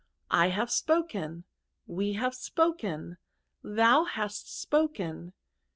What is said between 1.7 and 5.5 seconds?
We have spoken. Hiou hast spoken.